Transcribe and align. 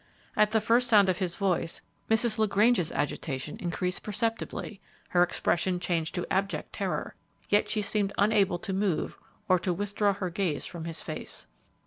At 0.35 0.49
the 0.49 0.59
first 0.59 0.87
sound 0.87 1.09
of 1.09 1.19
his 1.19 1.35
voice, 1.35 1.83
Mrs. 2.09 2.39
LaGrange's 2.39 2.91
agitation 2.91 3.57
increased 3.59 4.01
perceptibly; 4.01 4.81
her 5.09 5.21
expression 5.21 5.79
changed 5.79 6.15
to 6.15 6.25
abject 6.33 6.73
terror, 6.73 7.13
yet 7.49 7.69
she 7.69 7.83
seemed 7.83 8.11
unable 8.17 8.57
to 8.57 8.73
move 8.73 9.15
or 9.47 9.59
to 9.59 9.71
withdraw 9.71 10.13
her 10.15 10.31
gaze 10.31 10.65
from 10.65 10.85
his 10.85 11.03
face. 11.03 11.45